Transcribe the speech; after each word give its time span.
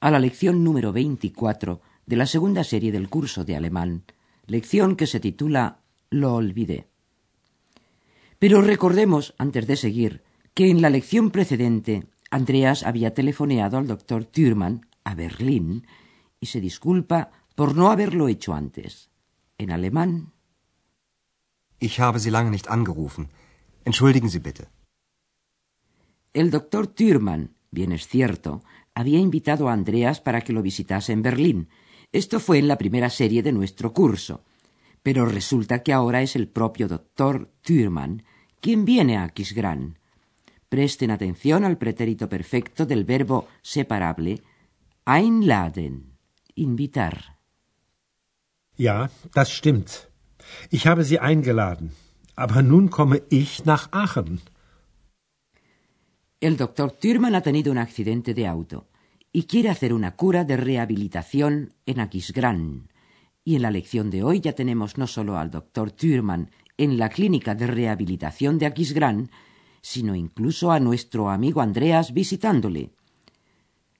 a 0.00 0.10
la 0.10 0.18
lección 0.18 0.64
número 0.64 0.92
24 0.92 1.80
de 2.06 2.16
la 2.16 2.26
segunda 2.26 2.64
serie 2.64 2.92
del 2.92 3.08
curso 3.08 3.44
de 3.44 3.56
alemán, 3.56 4.04
lección 4.46 4.96
que 4.96 5.06
se 5.06 5.20
titula 5.20 5.80
Lo 6.10 6.34
olvidé. 6.34 6.88
Pero 8.38 8.62
recordemos, 8.62 9.34
antes 9.38 9.66
de 9.66 9.76
seguir, 9.76 10.22
que 10.54 10.70
en 10.70 10.80
la 10.80 10.90
lección 10.90 11.30
precedente 11.30 12.06
Andreas 12.30 12.82
había 12.84 13.14
telefoneado 13.14 13.78
al 13.78 13.86
doctor 13.86 14.24
Thürmann 14.24 14.86
a 15.04 15.14
Berlín 15.14 15.86
y 16.40 16.46
se 16.46 16.60
disculpa 16.60 17.30
por 17.54 17.74
no 17.74 17.90
haberlo 17.90 18.28
hecho 18.28 18.54
antes. 18.54 19.10
En 19.58 19.72
alemán, 19.72 20.32
ich 21.80 22.00
habe 22.00 22.18
Sie 22.18 22.30
lange 22.30 22.50
nicht 22.50 22.68
angerufen. 22.68 23.30
Entschuldigen 23.84 24.28
Sie 24.30 24.40
bitte. 24.40 24.68
El 26.32 26.50
doctor 26.50 26.86
Thürmann, 26.86 27.54
bien 27.70 27.92
es 27.92 28.06
cierto, 28.06 28.62
había 28.98 29.20
invitado 29.20 29.68
a 29.68 29.72
Andreas 29.72 30.20
para 30.20 30.40
que 30.40 30.52
lo 30.52 30.60
visitase 30.60 31.12
en 31.12 31.22
Berlín. 31.22 31.68
Esto 32.10 32.40
fue 32.40 32.58
en 32.58 32.66
la 32.66 32.78
primera 32.78 33.10
serie 33.10 33.44
de 33.44 33.52
nuestro 33.52 33.92
curso. 33.92 34.42
Pero 35.04 35.24
resulta 35.24 35.84
que 35.84 35.92
ahora 35.92 36.20
es 36.20 36.34
el 36.34 36.48
propio 36.48 36.88
doctor 36.88 37.48
Thürmann 37.62 38.24
quien 38.60 38.84
viene 38.84 39.16
a 39.16 39.22
Aquisgrán. 39.22 40.00
Presten 40.68 41.12
atención 41.12 41.64
al 41.64 41.78
pretérito 41.78 42.28
perfecto 42.28 42.86
del 42.86 43.04
verbo 43.04 43.46
separable 43.62 44.42
einladen, 45.04 45.94
invitar. 46.56 47.38
Ja, 48.76 49.10
das 49.32 49.52
stimmt. 49.52 50.08
Ich 50.70 50.88
habe 50.88 51.04
Sie 51.04 51.20
eingeladen. 51.20 51.92
Aber 52.34 52.62
nun 52.62 52.90
komme 52.90 53.22
ich 53.30 53.64
nach 53.64 53.92
Aachen. 53.92 54.40
El 56.40 56.56
doctor 56.56 56.92
Thürmann 56.92 57.34
ha 57.34 57.40
tenido 57.40 57.72
un 57.72 57.78
accidente 57.78 58.32
de 58.32 58.46
auto 58.46 58.86
y 59.32 59.44
quiere 59.44 59.70
hacer 59.70 59.92
una 59.92 60.14
cura 60.14 60.44
de 60.44 60.56
rehabilitación 60.56 61.74
en 61.84 61.98
Aquisgrán. 61.98 62.92
Y 63.44 63.56
en 63.56 63.62
la 63.62 63.72
lección 63.72 64.08
de 64.08 64.22
hoy 64.22 64.38
ya 64.38 64.52
tenemos 64.52 64.98
no 64.98 65.08
solo 65.08 65.36
al 65.36 65.50
doctor 65.50 65.90
Thürmann 65.90 66.50
en 66.76 66.96
la 66.96 67.08
clínica 67.08 67.56
de 67.56 67.66
rehabilitación 67.66 68.56
de 68.58 68.66
Aquisgrán, 68.66 69.32
sino 69.80 70.14
incluso 70.14 70.70
a 70.70 70.78
nuestro 70.78 71.28
amigo 71.28 71.60
Andreas 71.60 72.14
visitándole. 72.14 72.90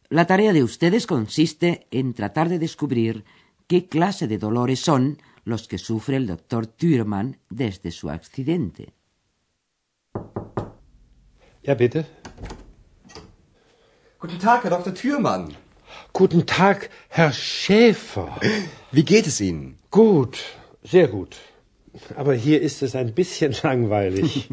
La 0.08 0.28
tarea 0.28 0.52
de 0.52 0.62
ustedes 0.62 1.08
consiste 1.08 1.88
en 1.90 2.14
tratar 2.14 2.48
de 2.48 2.60
descubrir 2.60 3.24
qué 3.66 3.88
clase 3.88 4.28
de 4.28 4.38
dolores 4.38 4.78
son 4.78 5.18
los 5.42 5.66
que 5.66 5.78
sufre 5.78 6.16
el 6.16 6.28
doctor 6.28 6.68
Thürmann 6.68 7.38
desde 7.50 7.90
su 7.90 8.10
accidente. 8.10 8.94
Ja, 11.68 11.74
bitte. 11.74 12.06
Guten 14.18 14.38
Tag, 14.38 14.64
Herr 14.64 14.70
Dr. 14.70 14.94
Thürmann. 14.94 15.54
Guten 16.14 16.46
Tag, 16.46 16.88
Herr 17.10 17.30
Schäfer. 17.30 18.40
Wie 18.90 19.04
geht 19.04 19.26
es 19.26 19.38
Ihnen? 19.38 19.78
Gut, 19.90 20.38
sehr 20.82 21.08
gut. 21.08 21.36
Aber 22.16 22.32
hier 22.32 22.62
ist 22.62 22.80
es 22.80 22.96
ein 22.96 23.12
bisschen 23.12 23.54
langweilig. 23.62 24.48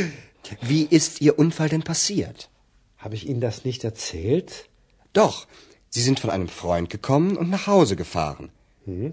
Wie 0.60 0.82
ist 0.84 1.22
Ihr 1.22 1.38
Unfall 1.38 1.70
denn 1.70 1.82
passiert? 1.82 2.50
habe 2.98 3.14
ich 3.14 3.26
Ihnen 3.26 3.40
das 3.40 3.64
nicht 3.64 3.82
erzählt? 3.82 4.68
Doch, 5.14 5.46
Sie 5.88 6.02
sind 6.02 6.20
von 6.20 6.28
einem 6.28 6.48
Freund 6.48 6.90
gekommen 6.90 7.38
und 7.38 7.48
nach 7.48 7.68
Hause 7.68 7.96
gefahren. 7.96 8.50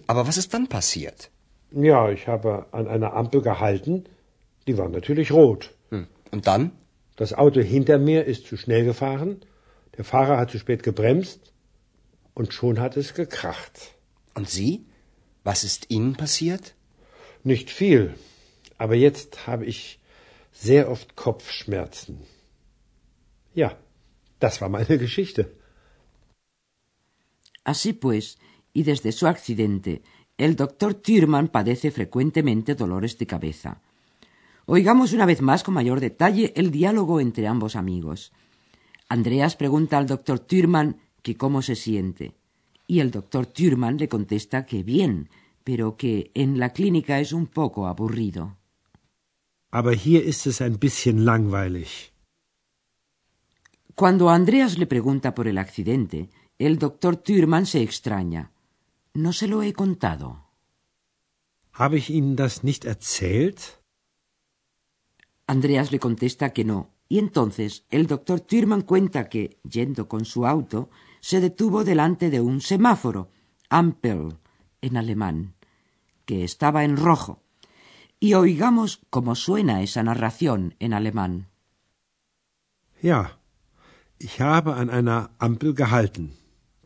Aber 0.07 0.27
was 0.27 0.35
ist 0.35 0.53
dann 0.53 0.67
passiert? 0.67 1.31
Ja, 1.71 2.09
ich 2.09 2.27
habe 2.27 2.65
an 2.73 2.89
einer 2.89 3.13
Ampel 3.13 3.41
gehalten. 3.41 4.03
Die 4.67 4.77
war 4.77 4.89
natürlich 4.89 5.31
rot. 5.31 5.73
Hm. 5.91 6.07
Und 6.31 6.45
dann? 6.45 6.71
Das 7.17 7.33
Auto 7.33 7.61
hinter 7.61 7.97
mir 7.97 8.25
ist 8.25 8.45
zu 8.49 8.55
schnell 8.57 8.85
gefahren. 8.85 9.31
Der 9.97 10.05
Fahrer 10.05 10.37
hat 10.37 10.51
zu 10.51 10.59
spät 10.59 10.81
gebremst. 10.83 11.41
Und 12.33 12.53
schon 12.53 12.79
hat 12.79 12.95
es 12.95 13.13
gekracht. 13.21 13.75
Und 14.35 14.47
Sie? 14.49 14.85
Was 15.43 15.63
ist 15.63 15.89
Ihnen 15.89 16.15
passiert? 16.23 16.75
Nicht 17.43 17.69
viel. 17.71 18.13
Aber 18.77 18.95
jetzt 18.95 19.47
habe 19.47 19.65
ich 19.65 19.99
sehr 20.51 20.89
oft 20.93 21.15
Kopfschmerzen. 21.15 22.15
Ja, 23.55 23.69
das 24.39 24.61
war 24.61 24.69
meine 24.69 24.97
Geschichte. 25.05 25.51
Así 27.63 27.91
pues, 27.93 28.37
y 28.71 28.83
desde 28.83 29.11
su 29.11 29.25
accidente, 29.27 30.01
el 30.37 30.55
doctor 30.55 31.01
Thürmann 31.01 31.49
padece 31.49 31.91
frecuentemente 31.91 32.75
dolores 32.75 33.17
de 33.17 33.25
cabeza. 33.25 33.81
Oigamos 34.69 35.13
una 35.13 35.25
vez 35.25 35.41
más 35.41 35.63
con 35.63 35.75
mayor 35.75 36.01
detalle 36.01 36.51
el 36.57 36.71
diálogo 36.71 37.21
entre 37.21 37.47
ambos 37.47 37.77
amigos. 37.77 38.33
Andreas 39.07 39.55
pregunta 39.55 39.97
al 39.97 40.07
doctor 40.07 40.39
Thürmann 40.39 40.97
que 41.21 41.37
cómo 41.37 41.61
se 41.61 41.75
siente, 41.75 42.35
y 42.85 42.99
el 42.99 43.09
doctor 43.09 43.45
Thürmann 43.45 43.97
le 43.97 44.09
contesta 44.09 44.65
que 44.65 44.83
bien, 44.83 45.29
pero 45.63 45.95
que 45.95 46.31
en 46.33 46.59
la 46.59 46.73
clínica 46.73 47.21
es 47.21 47.31
un 47.31 47.47
poco 47.47 47.87
aburrido. 47.87 48.57
Aber 49.71 49.95
hier 49.95 50.25
ist 50.25 50.45
es 50.47 50.59
ein 50.59 50.77
bisschen 50.77 51.23
langweilig. 51.23 52.11
Cuando 53.95 54.29
Andreas 54.29 54.77
le 54.77 54.85
pregunta 54.85 55.33
por 55.33 55.47
el 55.47 55.57
accidente, 55.57 56.29
el 56.59 56.77
doctor 56.77 57.15
Thürmann 57.15 57.65
se 57.65 57.81
extraña. 57.81 58.51
No 59.13 59.31
se 59.31 59.47
lo 59.47 59.63
he 59.63 59.71
contado. 59.71 60.43
Habe 61.71 61.97
ich 61.97 62.09
Ihnen 62.09 62.35
das 62.35 62.63
nicht 62.63 62.83
erzählt? 62.83 63.76
Andreas 65.47 65.91
le 65.93 65.99
contesta 65.99 66.51
que 66.51 66.65
no, 66.65 66.91
y 67.07 67.19
entonces 67.19 67.85
el 67.89 68.05
doctor 68.05 68.41
Thürmann 68.41 68.81
cuenta 68.81 69.29
que, 69.29 69.59
yendo 69.63 70.09
con 70.09 70.25
su 70.25 70.45
auto, 70.45 70.89
se 71.21 71.39
detuvo 71.39 71.85
delante 71.85 72.29
de 72.29 72.41
un 72.41 72.59
semáforo, 72.59 73.31
Ampel, 73.69 74.37
en 74.81 74.97
alemán, 74.97 75.55
que 76.25 76.43
estaba 76.43 76.83
en 76.83 76.97
rojo. 76.97 77.41
Y 78.19 78.33
oigamos 78.33 79.01
cómo 79.09 79.35
suena 79.35 79.81
esa 79.81 80.03
narración 80.03 80.75
en 80.79 80.93
alemán. 80.93 81.47
Ja, 83.01 83.39
ich 84.19 84.41
habe 84.41 84.73
an 84.73 84.89
einer 84.89 85.29
Ampel 85.37 85.73
gehalten. 85.73 86.33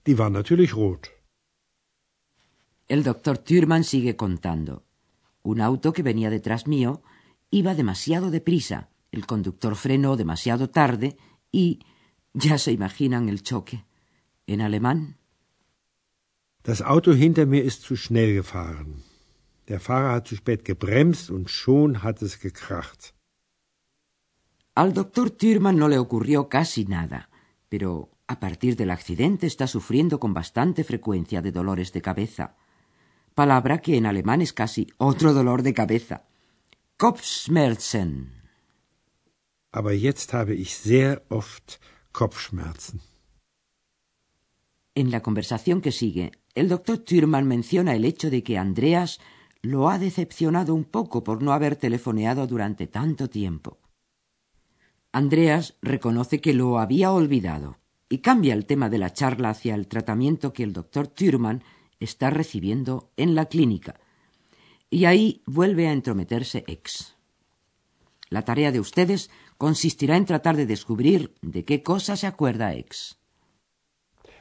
Die 0.06 0.18
war 0.18 0.30
natürlich 0.30 0.74
rot. 0.74 1.10
El 2.88 3.04
doctor 3.04 3.38
Thürmann 3.38 3.84
sigue 3.84 4.16
contando. 4.16 4.84
Un 5.42 5.62
auto 5.62 5.94
que 5.94 6.04
venía 6.04 6.30
detrás 6.30 6.68
mío 6.68 7.02
iba 7.52 7.76
demasiado 7.76 8.32
deprisa, 8.32 8.90
el 9.12 9.26
conductor 9.26 9.76
frenó 9.76 10.16
demasiado 10.16 10.70
tarde 10.70 11.18
y 11.52 11.80
ya 12.34 12.58
se 12.58 12.72
imaginan 12.72 13.30
el 13.30 13.44
choque. 13.44 13.86
En 14.48 14.62
alemán, 14.62 15.18
Das 16.64 16.82
Auto 16.82 17.14
hinter 17.14 17.48
mir 17.48 17.64
ist 17.66 17.82
zu 17.82 17.96
schnell 17.96 18.34
gefahren. 18.36 19.04
Der 19.68 19.80
Fahrer 19.80 20.14
hat 20.16 20.28
zu 20.28 20.36
spät 20.36 20.64
gebremst 20.64 21.32
und 21.32 21.50
schon 21.50 22.04
hat 22.04 22.22
es 22.22 22.40
gekracht. 22.40 23.14
al 24.76 24.94
doctor 24.94 25.36
Thürmann 25.36 25.78
no 25.78 25.88
le 25.90 25.98
ocurrió 26.00 26.48
casi 26.48 26.86
nada, 26.86 27.30
pero 27.68 27.90
a 28.28 28.40
partir 28.40 28.76
del 28.78 28.92
accidente 28.92 29.46
está 29.46 29.68
sufriendo 29.68 30.20
con 30.20 30.34
bastante 30.34 30.84
frecuencia 30.86 31.42
de 31.42 31.52
dolores 31.52 31.92
de 31.92 32.02
cabeza, 32.02 32.56
palabra 33.36 33.80
que 33.80 33.98
en 33.98 34.06
alemán 34.06 34.42
es 34.42 34.54
casi 34.54 34.88
otro 34.98 35.34
dolor 35.34 35.62
de 35.62 35.74
cabeza. 35.74 36.24
Kopfschmerzen. 37.02 38.12
Aber 39.72 39.92
jetzt 39.92 40.36
habe 40.36 40.54
ich 40.54 40.78
sehr 40.78 41.24
oft 41.30 41.80
Kopfschmerzen. 42.14 43.02
En 44.94 45.10
la 45.10 45.22
conversación 45.22 45.82
que 45.82 45.92
sigue, 45.92 46.32
el 46.54 46.70
doctor 46.70 47.00
Thürmann 47.00 47.48
menciona 47.48 47.96
el 47.96 48.06
hecho 48.06 48.30
de 48.30 48.44
que 48.44 48.60
Andreas 48.60 49.20
lo 49.64 49.90
ha 49.90 49.98
decepcionado 49.98 50.76
un 50.76 50.84
poco 50.84 51.24
por 51.24 51.42
no 51.42 51.54
haber 51.54 51.76
telefoneado 51.76 52.46
durante 52.46 52.86
tanto 52.86 53.28
tiempo. 53.32 53.80
Andreas 55.12 55.78
reconoce 55.82 56.40
que 56.40 56.54
lo 56.54 56.78
había 56.78 57.12
olvidado 57.12 57.80
y 58.10 58.20
cambia 58.20 58.54
el 58.54 58.68
tema 58.68 58.92
de 58.92 59.00
la 59.00 59.12
charla 59.12 59.50
hacia 59.50 59.74
el 59.74 59.88
tratamiento 59.88 60.54
que 60.54 60.62
el 60.62 60.74
doctor 60.74 61.08
Thürmann 61.08 61.64
está 62.00 62.30
recibiendo 62.30 63.12
en 63.18 63.34
la 63.34 63.48
clínica. 63.48 64.00
Y 64.92 65.06
ahí 65.06 65.42
vuelve 65.46 65.88
a 65.88 65.94
entrometerse 65.94 66.66
X. 66.68 67.16
La 68.30 68.44
tarea 68.44 68.72
de 68.72 68.82
ustedes 68.82 69.30
consistirá 69.58 70.18
en 70.18 70.26
tratar 70.26 70.56
de 70.58 70.66
descubrir 70.66 71.34
de 71.42 71.64
qué 71.64 71.82
cosa 71.82 72.18
se 72.18 72.28
acuerda 72.28 72.76
X. 72.76 73.18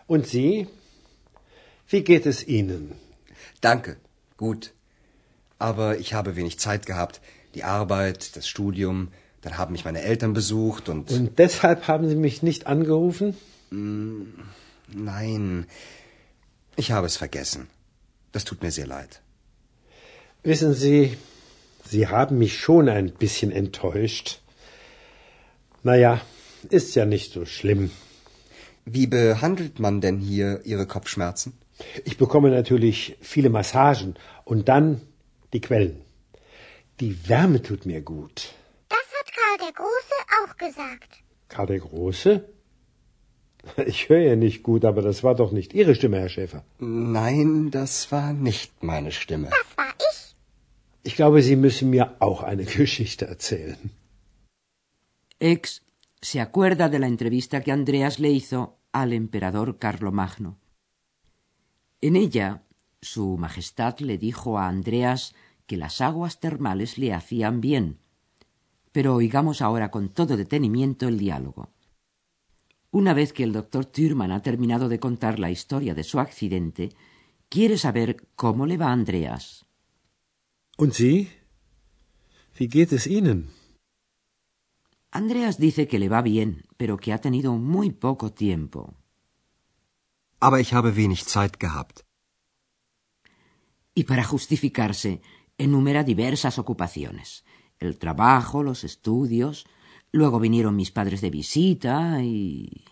Und 0.08 0.26
Sie? 0.26 0.66
Wie 1.88 2.02
geht 2.02 2.26
es 2.26 2.46
Ihnen? 2.48 2.94
Danke, 3.60 3.98
gut. 4.36 4.74
Aber 5.58 5.98
ich 5.98 6.14
habe 6.14 6.34
wenig 6.34 6.58
Zeit 6.58 6.84
gehabt. 6.84 7.20
Die 7.54 7.62
Arbeit, 7.62 8.36
das 8.36 8.48
Studium, 8.48 9.08
dann 9.42 9.56
haben 9.56 9.72
mich 9.72 9.84
meine 9.84 10.02
Eltern 10.02 10.32
besucht 10.32 10.88
und. 10.88 11.10
Und 11.12 11.38
deshalb 11.38 11.86
haben 11.86 12.08
Sie 12.08 12.16
mich 12.16 12.42
nicht 12.42 12.66
angerufen? 12.66 13.36
Nein, 13.70 15.66
ich 16.76 16.90
habe 16.90 17.06
es 17.06 17.16
vergessen. 17.16 17.68
Das 18.32 18.44
tut 18.44 18.62
mir 18.62 18.72
sehr 18.72 18.88
leid. 18.88 19.22
Wissen 20.42 20.72
Sie, 20.72 21.18
Sie 21.84 22.08
haben 22.08 22.38
mich 22.38 22.58
schon 22.58 22.88
ein 22.88 23.12
bisschen 23.12 23.52
enttäuscht. 23.52 24.40
Naja, 25.82 26.20
ist 26.70 26.94
ja 26.94 27.04
nicht 27.04 27.32
so 27.32 27.44
schlimm. 27.44 27.90
Wie 28.86 29.06
behandelt 29.06 29.78
man 29.80 30.00
denn 30.00 30.18
hier 30.18 30.62
Ihre 30.64 30.86
Kopfschmerzen? 30.86 31.58
Ich 32.04 32.16
bekomme 32.16 32.50
natürlich 32.50 33.16
viele 33.20 33.50
Massagen 33.50 34.14
und 34.44 34.68
dann 34.68 35.02
die 35.52 35.60
Quellen. 35.60 36.00
Die 37.00 37.28
Wärme 37.28 37.60
tut 37.62 37.84
mir 37.84 38.00
gut. 38.00 38.54
Das 38.88 39.06
hat 39.18 39.28
Karl 39.34 39.58
der 39.66 39.74
Große 39.74 40.16
auch 40.38 40.56
gesagt. 40.56 41.10
Karl 41.48 41.66
der 41.66 41.80
Große? 41.80 42.44
Ich 43.86 44.08
höre 44.08 44.20
ja 44.22 44.36
nicht 44.36 44.62
gut, 44.62 44.86
aber 44.86 45.02
das 45.02 45.22
war 45.22 45.34
doch 45.34 45.52
nicht 45.52 45.74
Ihre 45.74 45.94
Stimme, 45.94 46.18
Herr 46.18 46.30
Schäfer. 46.30 46.64
Nein, 46.78 47.70
das 47.70 48.10
war 48.10 48.32
nicht 48.32 48.82
meine 48.82 49.12
Stimme. 49.12 49.50
Das 49.50 49.76
war 49.76 49.92
ich. 49.98 50.09
Ich 51.02 51.16
glaube, 51.16 51.42
Sie 51.42 51.56
müssen 51.56 51.90
mir 51.90 52.16
auch 52.20 52.42
eine 52.42 52.64
Geschichte 52.80 53.26
erzählen. 53.26 53.90
Ex 55.38 55.82
se 56.20 56.40
acuerda 56.40 56.88
de 56.88 56.98
la 56.98 57.06
entrevista 57.06 57.62
que 57.62 57.72
Andreas 57.72 58.18
le 58.18 58.30
hizo 58.30 58.76
al 58.92 59.12
emperador 59.12 59.78
Carlomagno. 59.78 60.58
En 62.02 62.16
ella, 62.16 62.62
Su 63.02 63.38
Majestad 63.38 63.98
le 64.00 64.18
dijo 64.18 64.58
a 64.58 64.68
Andreas 64.68 65.34
que 65.66 65.78
las 65.78 66.00
aguas 66.02 66.40
termales 66.40 66.98
le 66.98 67.14
hacían 67.14 67.60
bien. 67.62 67.98
Pero 68.92 69.14
oigamos 69.14 69.62
ahora 69.62 69.90
con 69.90 70.10
todo 70.10 70.36
detenimiento 70.36 71.08
el 71.08 71.18
diálogo. 71.18 71.70
Una 72.90 73.14
vez 73.14 73.32
que 73.32 73.44
el 73.44 73.52
doctor 73.52 73.86
Thürmann 73.86 74.32
ha 74.32 74.42
terminado 74.42 74.88
de 74.88 74.98
contar 74.98 75.38
la 75.38 75.50
historia 75.50 75.94
de 75.94 76.04
su 76.04 76.18
accidente, 76.18 76.90
quiere 77.48 77.78
saber 77.78 78.26
cómo 78.34 78.66
le 78.66 78.76
va 78.76 78.92
Andreas. 78.92 79.64
Und 80.82 80.94
Sie? 80.94 81.28
Wie 82.56 82.68
geht 82.76 82.92
es 82.98 83.04
Ihnen? 83.06 83.38
Andreas 85.20 85.58
dice 85.66 85.82
que 85.90 85.98
le 86.02 86.08
va 86.08 86.22
bien, 86.22 86.50
pero 86.80 86.96
que 87.02 87.12
ha 87.12 87.20
tenido 87.26 87.50
muy 87.72 87.88
poco 87.90 88.26
tiempo. 88.32 88.80
Aber 90.46 90.58
ich 90.64 90.72
habe 90.72 90.96
wenig 91.02 91.22
Zeit 91.26 91.54
gehabt. 91.64 91.96
Y 93.94 94.04
para 94.04 94.24
justificarse, 94.24 95.20
enumera 95.58 96.02
diversas 96.02 96.58
ocupaciones. 96.58 97.44
El 97.78 97.98
trabajo, 97.98 98.62
los 98.62 98.80
estudios, 98.90 99.66
luego 100.12 100.40
vinieron 100.40 100.76
mis 100.76 100.90
padres 100.90 101.20
de 101.20 101.30
visita 101.30 102.22
y... 102.22 102.84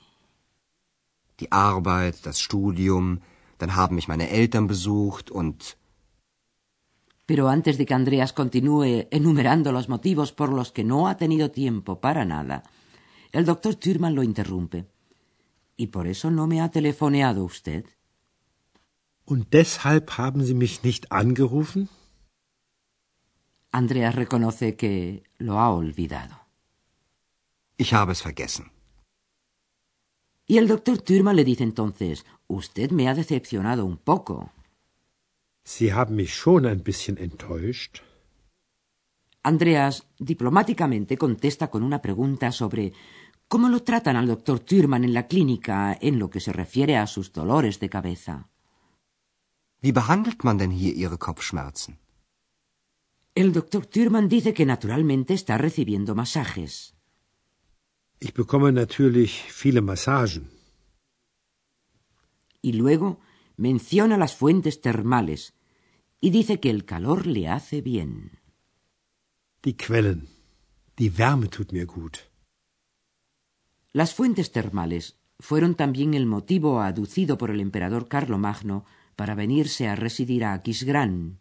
Die 1.40 1.50
Arbeit, 1.50 2.16
das 2.26 2.38
Studium, 2.38 3.22
dann 3.56 3.76
haben 3.76 3.94
mich 3.96 4.08
meine 4.08 4.28
Eltern 4.28 4.66
besucht 4.66 5.30
und. 5.30 5.78
Pero 7.28 7.50
antes 7.50 7.76
de 7.76 7.84
que 7.84 7.92
Andreas 7.92 8.32
continúe 8.32 9.06
enumerando 9.10 9.70
los 9.70 9.90
motivos 9.90 10.32
por 10.32 10.50
los 10.50 10.72
que 10.72 10.82
no 10.82 11.08
ha 11.08 11.18
tenido 11.18 11.50
tiempo 11.50 12.00
para 12.00 12.24
nada, 12.24 12.62
el 13.32 13.44
doctor 13.44 13.74
Thürmann 13.74 14.14
lo 14.14 14.22
interrumpe. 14.22 14.86
¿Y 15.76 15.88
por 15.88 16.06
eso 16.06 16.30
no 16.30 16.46
me 16.46 16.62
ha 16.62 16.70
telefoneado 16.70 17.44
usted? 17.44 17.84
Und 19.26 19.50
deshalb 19.50 20.08
haben 20.16 20.42
Sie 20.42 20.54
mich 20.54 20.82
nicht 20.82 21.04
angerufen? 21.12 21.90
Andreas 23.72 24.14
reconoce 24.14 24.76
que 24.76 25.22
lo 25.36 25.60
ha 25.60 25.68
olvidado. 25.70 26.34
Ich 27.76 27.92
habe 27.92 28.12
es 28.12 28.22
vergessen. 28.22 28.72
Y 30.46 30.56
el 30.56 30.66
doctor 30.66 30.96
Thürmann 30.96 31.36
le 31.36 31.44
dice 31.44 31.62
entonces, 31.62 32.24
usted 32.46 32.90
me 32.90 33.06
ha 33.06 33.12
decepcionado 33.12 33.84
un 33.84 33.98
poco. 33.98 34.50
Sie 35.74 35.92
haben 35.92 36.14
mich 36.22 36.32
schon 36.42 36.64
ein 36.72 36.82
bisschen 36.88 37.16
enttäuscht. 37.28 37.92
Andreas 39.42 39.94
diplomáticamente 40.18 41.18
contesta 41.24 41.64
con 41.72 41.82
una 41.82 42.00
pregunta 42.06 42.46
sobre 42.52 42.94
cómo 43.52 43.68
lo 43.68 43.80
tratan 43.82 44.16
al 44.16 44.26
doctor 44.26 44.58
Thürmann 44.60 45.04
en 45.04 45.12
la 45.12 45.26
clínica 45.30 45.76
en 46.00 46.18
lo 46.18 46.30
que 46.32 46.40
se 46.40 46.52
refiere 46.62 46.96
a 46.96 47.06
sus 47.06 47.26
dolores 47.32 47.80
de 47.82 47.88
cabeza. 47.96 48.34
Wie 49.82 49.92
behandelt 49.92 50.42
man 50.42 50.56
denn 50.56 50.70
hier 50.70 50.94
Ihre 50.94 51.18
Kopfschmerzen? 51.18 51.98
El 53.34 53.52
doctor 53.52 53.84
Thürmann 53.92 54.28
dice 54.28 54.54
que 54.54 54.64
naturalmente 54.64 55.34
está 55.34 55.58
recibiendo 55.58 56.14
masajes. 56.14 56.94
Ich 58.20 58.32
bekomme 58.32 58.72
natürlich 58.72 59.32
viele 59.52 59.82
Massagen. 59.82 60.44
Y 62.62 62.72
luego 62.72 63.20
menciona 63.58 64.16
las 64.16 64.34
fuentes 64.34 64.80
termales 64.80 65.57
y 66.20 66.30
dice 66.30 66.60
que 66.60 66.70
el 66.70 66.84
calor 66.84 67.26
le 67.26 67.48
hace 67.48 67.80
bien. 67.80 68.38
Die 69.62 69.76
Quellen. 69.76 70.28
Die 70.98 71.10
Wärme 71.10 71.48
tut 71.48 71.72
mir 71.72 71.86
gut. 71.86 72.18
Las 73.92 74.14
fuentes 74.14 74.50
termales 74.52 75.16
fueron 75.38 75.74
también 75.74 76.14
el 76.14 76.26
motivo 76.26 76.80
aducido 76.80 77.38
por 77.38 77.50
el 77.50 77.60
emperador 77.60 78.08
Carlomagno 78.08 78.84
para 79.16 79.34
venirse 79.34 79.88
a 79.88 79.96
residir 79.96 80.44
a 80.44 80.52
Aquisgrán. 80.52 81.38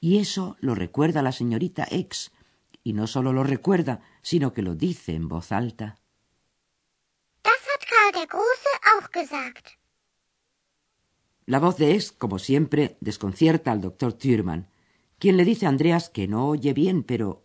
Y 0.00 0.18
eso 0.18 0.56
lo 0.60 0.74
recuerda 0.74 1.22
la 1.22 1.32
señorita 1.32 1.86
X, 1.90 2.32
y 2.82 2.92
no 2.94 3.06
solo 3.06 3.32
lo 3.32 3.44
recuerda, 3.44 4.00
sino 4.22 4.52
que 4.52 4.62
lo 4.62 4.74
dice 4.74 5.14
en 5.14 5.28
voz 5.28 5.52
alta. 5.52 5.96
Das 7.42 7.62
hat 7.72 7.86
Karl 7.86 8.12
der 8.12 8.26
Große 8.26 8.72
auch 8.92 9.10
gesagt. 9.10 9.81
La 11.46 11.58
voz 11.58 11.76
de 11.76 11.94
X, 11.94 12.12
como 12.12 12.38
siempre, 12.38 12.96
desconcierta 13.00 13.72
al 13.72 13.80
doctor 13.80 14.12
Thürmann, 14.12 14.68
quien 15.18 15.36
le 15.36 15.44
dice 15.44 15.66
a 15.66 15.68
Andreas 15.68 16.08
que 16.08 16.28
no 16.28 16.48
oye 16.48 16.72
bien, 16.72 17.02
pero 17.02 17.44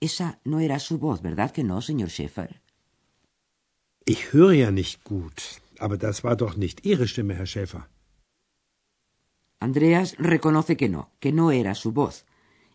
esa 0.00 0.40
no 0.44 0.60
era 0.60 0.78
su 0.78 0.98
voz, 0.98 1.22
¿verdad 1.22 1.50
que 1.50 1.64
no, 1.64 1.80
señor 1.80 2.10
Schäfer? 2.10 2.60
Ich 4.04 4.32
höre 4.32 4.64
ja 4.64 4.70
nicht 4.70 5.04
gut, 5.04 5.40
aber 5.78 5.96
das 5.96 6.24
war 6.24 6.36
doch 6.36 6.56
nicht 6.56 6.84
Ihre 6.84 7.06
Stimme, 7.06 7.34
Herr 7.34 7.46
Schäfer. 7.46 7.88
Andreas 9.60 10.16
reconoce 10.18 10.76
que 10.76 10.88
no, 10.88 11.10
que 11.20 11.32
no 11.32 11.52
era 11.52 11.76
su 11.76 11.92
voz. 11.92 12.26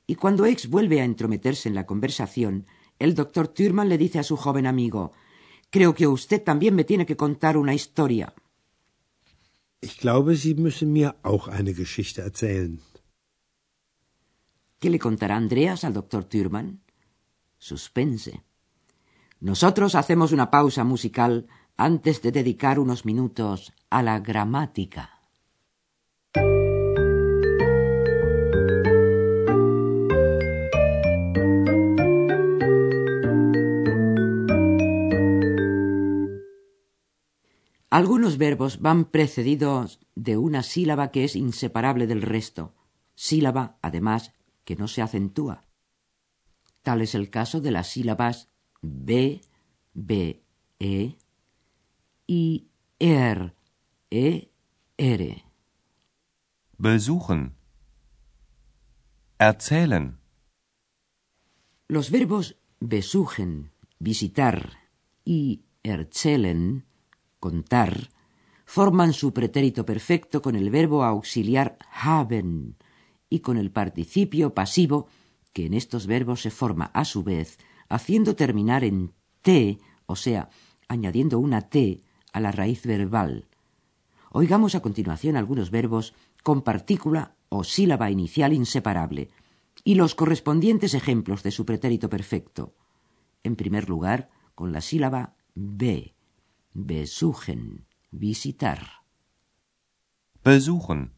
Y 0.08 0.16
cuando 0.16 0.46
X 0.46 0.70
vuelve 0.70 1.02
a 1.02 1.04
entrometerse 1.04 1.68
en 1.68 1.76
la 1.76 1.86
conversación, 1.86 2.66
el 2.98 3.14
doctor 3.14 3.50
Thürmann 3.50 3.90
le 3.90 3.98
dice 3.98 4.20
a 4.20 4.24
su 4.24 4.38
joven 4.38 4.66
amigo 4.66 5.12
Creo 5.70 5.94
que 5.94 6.08
usted 6.08 6.42
también 6.42 6.76
me 6.76 6.86
tiene 6.86 7.06
que 7.06 7.18
contar 7.18 7.58
una 7.58 7.74
historia. 7.74 8.34
Ich 9.80 9.98
glaube, 9.98 10.36
Sie 10.36 10.56
müssen 10.56 10.92
mir 10.92 11.16
auch 11.24 11.48
eine 11.48 11.74
Geschichte 11.74 12.22
erzählen. 12.22 12.82
¿Qué 14.80 14.90
le 14.90 15.00
contará 15.00 15.36
Andreas 15.36 15.84
al 15.84 15.94
doctor 15.94 16.28
Thürmann? 16.30 16.82
Suspense. 17.60 18.44
Nosotros 19.40 19.96
hacemos 19.96 20.32
una 20.32 20.50
pausa 20.50 20.84
musical 20.84 21.48
antes 21.76 22.22
de 22.22 22.32
dedicar 22.32 22.80
unos 22.80 23.06
minutos 23.06 23.72
a 23.90 24.02
la 24.02 24.20
gramática. 24.20 25.17
Algunos 37.98 38.38
verbos 38.38 38.80
van 38.80 39.06
precedidos 39.06 40.00
de 40.14 40.38
una 40.38 40.62
sílaba 40.62 41.10
que 41.10 41.24
es 41.24 41.36
inseparable 41.36 42.06
del 42.06 42.22
resto, 42.22 42.76
sílaba, 43.16 43.80
además, 43.82 44.36
que 44.66 44.76
no 44.76 44.88
se 44.88 45.02
acentúa. 45.02 45.66
Tal 46.84 47.02
es 47.02 47.16
el 47.16 47.32
caso 47.32 47.60
de 47.60 47.72
las 47.72 47.88
sílabas 47.88 48.52
b, 48.84 49.42
b, 49.96 50.44
e 50.78 51.18
y 52.28 52.68
er, 53.00 53.56
e, 54.12 54.52
r. 54.98 55.44
Besuchen. 56.78 57.56
Erzählen. 59.40 60.20
Los 61.88 62.12
verbos 62.12 62.58
besuchen, 62.80 63.72
visitar 63.98 64.78
y 65.26 65.64
erzählen, 65.82 66.86
contar, 67.40 68.10
forman 68.66 69.14
su 69.14 69.34
pretérito 69.34 69.86
perfecto 69.86 70.42
con 70.42 70.56
el 70.56 70.70
verbo 70.70 71.04
auxiliar 71.04 71.78
haben 71.92 72.76
y 73.30 73.40
con 73.40 73.58
el 73.58 73.72
participio 73.72 74.54
pasivo 74.54 75.08
que 75.54 75.66
en 75.66 75.74
estos 75.74 76.08
verbos 76.08 76.42
se 76.42 76.52
forma 76.52 76.86
a 76.94 77.06
su 77.06 77.24
vez 77.24 77.58
haciendo 77.90 78.36
terminar 78.36 78.84
en 78.84 79.14
t, 79.42 79.80
o 80.06 80.16
sea, 80.16 80.50
añadiendo 80.88 81.40
una 81.40 81.70
t 81.70 82.02
a 82.34 82.40
la 82.40 82.52
raíz 82.52 82.86
verbal. 82.86 83.48
Oigamos 84.32 84.76
a 84.76 84.82
continuación 84.82 85.38
algunos 85.38 85.72
verbos 85.72 86.14
con 86.44 86.62
partícula 86.62 87.36
o 87.50 87.64
sílaba 87.64 88.12
inicial 88.12 88.54
inseparable 88.54 89.30
y 89.84 89.96
los 89.96 90.16
correspondientes 90.16 90.94
ejemplos 90.94 91.44
de 91.44 91.52
su 91.52 91.66
pretérito 91.66 92.10
perfecto. 92.10 92.76
En 93.44 93.56
primer 93.56 93.88
lugar, 93.88 94.30
con 94.54 94.74
la 94.74 94.82
sílaba 94.82 95.36
be, 95.56 96.17
besuchen, 96.78 97.86
visitar. 98.12 98.82
Besuchen. 100.44 101.12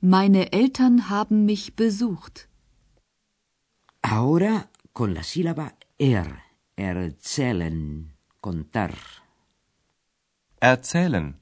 Meine 0.00 0.52
Eltern 0.52 1.08
haben 1.08 1.46
mich 1.46 1.76
besucht. 1.76 2.48
Ahora 4.02 4.68
con 4.92 5.14
la 5.14 5.22
sílaba 5.22 5.72
er, 5.98 6.38
erzählen, 6.76 8.12
contar. 8.40 8.94
Erzählen. 10.60 11.34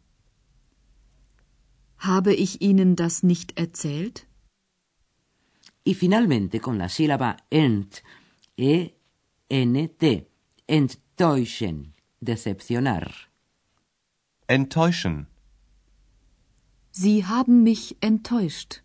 Habe 1.98 2.34
ich 2.34 2.60
Ihnen 2.60 2.94
das 2.96 3.22
nicht 3.22 3.58
erzählt? 3.58 4.26
Y 5.84 5.94
finalmente 5.94 6.60
con 6.60 6.78
la 6.78 6.88
sílaba 6.88 7.36
ent, 7.50 8.02
e, 8.56 8.90
n, 9.48 9.88
t, 9.98 10.26
enttäuschen, 10.66 11.95
decepcionar. 12.30 13.06
Enttäuschen. 14.46 15.26
Sie 16.90 17.24
haben 17.24 17.62
mich 17.62 17.96
enttäuscht. 18.00 18.82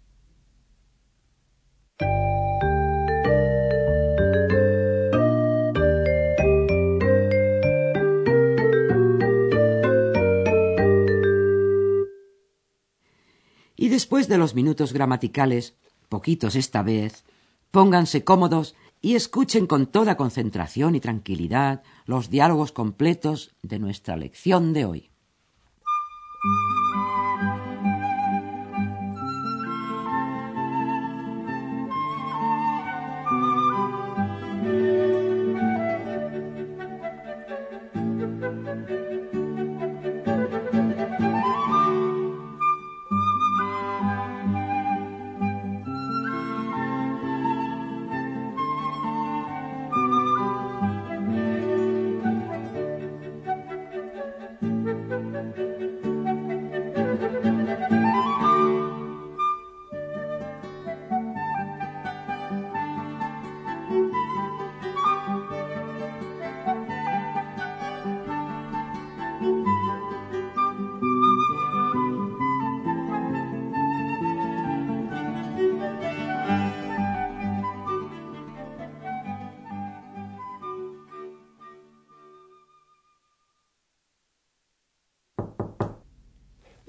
Y 13.76 13.90
después 13.90 14.28
de 14.28 14.38
los 14.38 14.54
minutos 14.54 14.94
gramaticales, 14.94 15.76
poquitos 16.10 16.56
esta 16.56 16.84
vez, 16.84 17.24
pónganse 17.72 18.24
cómodos 18.24 18.76
y 19.02 19.16
escuchen 19.16 19.66
con 19.68 19.88
toda 19.88 20.16
concentración 20.16 20.96
y 20.96 21.00
tranquilidad 21.00 21.82
los 22.06 22.30
diálogos 22.30 22.72
completos 22.72 23.56
de 23.64 23.80
nuestra 23.80 24.16
lección 24.16 24.74
de 24.74 24.86
hoy. 24.86 25.12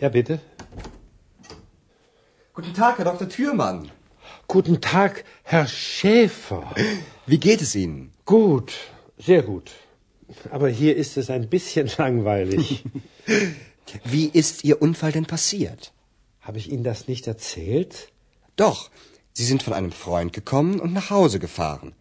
Ja, 0.03 0.09
bitte. 0.09 0.41
Guten 2.55 2.75
Tag, 2.75 2.99
Herr 2.99 3.05
Dr. 3.05 3.29
Thürmann. 3.29 3.89
Guten 4.49 4.81
Tag, 4.81 5.25
Herr 5.45 5.69
Schäfer. 5.69 6.75
Wie 7.25 7.39
geht 7.39 7.63
es 7.63 7.77
Ihnen? 7.77 8.13
Gut, 8.25 8.73
sehr 9.17 9.45
gut. 9.45 9.71
Aber 10.51 10.69
hier 10.69 10.97
ist 10.97 11.17
es 11.17 11.31
ein 11.31 11.49
bisschen 11.49 11.89
langweilig. 11.99 12.85
Wie 14.05 14.27
ist 14.27 14.65
Ihr 14.65 14.83
Unfall 14.83 15.13
denn 15.13 15.27
passiert? 15.27 15.93
Habe 16.41 16.59
ich 16.59 16.73
Ihnen 16.73 16.83
das 16.83 17.07
nicht 17.07 17.29
erzählt? 17.29 18.09
Doch, 18.57 18.91
Sie 19.33 19.45
sind 19.45 19.63
von 19.63 19.73
einem 19.73 19.93
Freund 19.93 20.33
gekommen 20.33 20.81
und 20.81 20.93
nach 20.93 21.11
Hause 21.11 21.39
gefahren. 21.39 21.95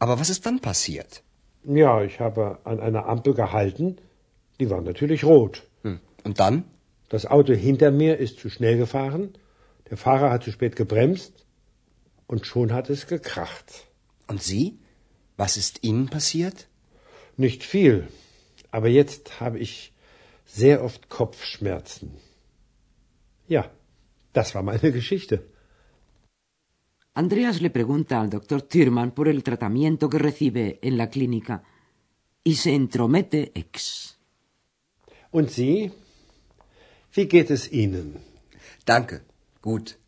Aber 0.00 0.18
was 0.18 0.28
ist 0.28 0.44
dann 0.44 0.58
passiert? 0.58 1.22
Ja, 1.62 2.02
ich 2.02 2.18
habe 2.18 2.58
an 2.64 2.80
einer 2.80 3.06
Ampel 3.06 3.34
gehalten. 3.34 3.98
Die 4.58 4.68
war 4.70 4.80
natürlich 4.80 5.22
rot. 5.22 5.62
Hm. 5.84 6.00
Und 6.24 6.40
dann? 6.40 6.64
Das 7.08 7.26
Auto 7.26 7.54
hinter 7.54 7.90
mir 7.90 8.18
ist 8.18 8.38
zu 8.38 8.50
schnell 8.50 8.76
gefahren. 8.76 9.32
Der 9.90 9.96
Fahrer 9.96 10.30
hat 10.30 10.44
zu 10.44 10.52
spät 10.52 10.76
gebremst. 10.76 11.46
Und 12.26 12.46
schon 12.46 12.72
hat 12.72 12.90
es 12.90 13.06
gekracht. 13.06 13.86
Und 14.26 14.42
Sie? 14.42 14.78
Was 15.36 15.56
ist 15.56 15.84
Ihnen 15.84 16.08
passiert? 16.08 16.68
Nicht 17.36 17.62
viel. 17.64 18.08
Aber 18.70 18.88
jetzt 18.88 19.40
habe 19.40 19.58
ich 19.58 19.92
sehr 20.44 20.84
oft 20.84 21.08
Kopfschmerzen. 21.08 22.10
Ja, 23.46 23.70
das 24.32 24.54
war 24.54 24.62
meine 24.62 24.92
Geschichte. 24.98 25.42
Andreas 27.14 27.60
le 27.60 27.70
pregunta 27.70 28.20
al 28.20 28.30
doctor 28.30 28.68
Thürmann 28.68 29.12
por 29.12 29.26
el 29.26 29.42
tratamiento 29.42 30.08
que 30.08 30.18
recibe 30.18 30.78
en 30.82 30.96
la 30.96 31.10
clínica 31.10 31.64
y 32.44 32.54
se 32.54 32.74
entromete 32.74 33.50
ex. 33.54 34.16
Und 35.30 35.50
Sie? 35.50 35.90
Wie 37.18 37.26
geht 37.26 37.50
es 37.50 37.72
Ihnen? 37.72 38.14
Danke, 38.84 39.22
gut. 39.60 39.98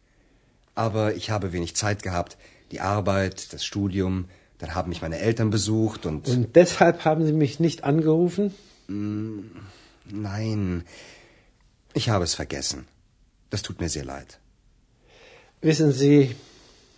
Aber 0.77 1.17
ich 1.17 1.31
habe 1.31 1.53
wenig 1.53 1.75
Zeit 1.75 2.05
gehabt. 2.05 2.39
Die 2.71 2.81
Arbeit, 2.81 3.53
das 3.53 3.65
Studium, 3.65 4.27
dann 4.59 4.77
haben 4.77 4.91
mich 4.91 5.03
meine 5.03 5.19
Eltern 5.19 5.51
besucht 5.51 6.07
und... 6.07 6.29
Und 6.29 6.55
deshalb 6.55 7.05
haben 7.05 7.27
Sie 7.27 7.33
mich 7.33 7.59
nicht 7.59 7.83
angerufen? 7.83 8.55
Nein, 10.07 10.85
ich 11.95 12.11
habe 12.11 12.23
es 12.23 12.37
vergessen. 12.37 12.87
Das 13.51 13.63
tut 13.63 13.81
mir 13.81 13.89
sehr 13.89 14.05
leid. 14.05 14.39
Wissen 15.63 15.91
Sie, 15.91 16.37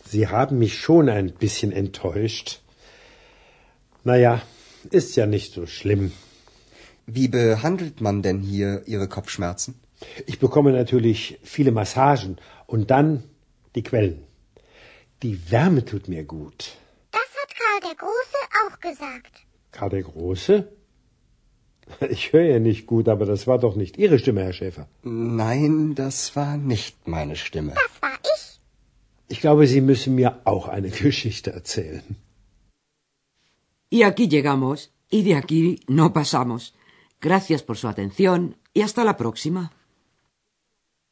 Sie 0.05 0.29
haben 0.29 0.59
mich 0.59 0.79
schon 0.79 1.09
ein 1.09 1.33
bisschen 1.33 1.73
enttäuscht. 1.73 2.61
Naja, 4.05 4.43
ist 4.91 5.17
ja 5.17 5.25
nicht 5.25 5.55
so 5.55 5.65
schlimm. 5.65 6.13
Wie 7.07 7.29
behandelt 7.29 8.03
man 8.03 8.21
denn 8.21 8.41
hier 8.41 8.83
Ihre 8.85 9.09
Kopfschmerzen? 9.09 9.81
Ich 10.27 10.39
bekomme 10.39 10.73
natürlich 10.73 11.39
viele 11.43 11.73
Massagen 11.73 12.37
und 12.67 12.91
dann 12.91 13.23
die 13.75 13.83
Quellen. 13.83 14.25
Die 15.23 15.51
Wärme 15.51 15.85
tut 15.85 16.09
mir 16.09 16.25
gut. 16.25 16.77
Das 17.13 17.31
hat 17.41 17.51
Karl 17.61 17.81
der 17.89 17.97
Große 18.05 18.41
auch 18.61 18.81
gesagt. 18.81 19.35
Karl 19.73 19.91
der 19.91 20.03
Große? 20.03 20.55
Ich 22.11 22.33
höre 22.33 22.45
ja 22.55 22.59
nicht 22.59 22.87
gut, 22.87 23.09
aber 23.09 23.27
das 23.27 23.47
war 23.47 23.59
doch 23.59 23.75
nicht 23.77 23.99
Ihre 23.99 24.19
Stimme, 24.19 24.43
Herr 24.45 24.53
Schäfer. 24.53 24.87
Nein, 25.03 25.95
das 25.95 26.35
war 26.37 26.57
nicht 26.57 27.09
meine 27.09 27.37
Stimme. 27.37 27.73
Das 27.75 28.03
war 28.03 28.17
ich. 28.35 28.61
Ich 29.29 29.41
glaube, 29.41 29.67
Sie 29.67 29.81
müssen 29.81 30.15
mir 30.15 30.41
auch 30.45 30.69
eine 30.69 30.91
Geschichte 31.05 31.51
erzählen. 31.53 32.05
Y 33.91 34.05
aquí 34.05 34.29
llegamos 34.29 34.91
y 35.11 35.23
de 35.23 35.35
aquí 35.35 35.81
no 35.87 36.13
pasamos. 36.13 36.73
Gracias 37.21 37.63
por 37.63 37.77
su 37.77 37.89
atención 37.89 38.57
y 38.73 38.81
hasta 38.83 39.05
la 39.05 39.17
próxima. 39.17 39.71